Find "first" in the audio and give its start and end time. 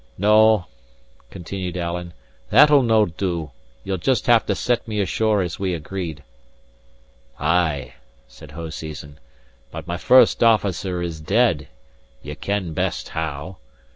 9.97-10.41